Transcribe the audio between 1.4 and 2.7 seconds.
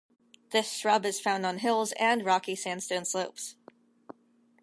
on hills and rocky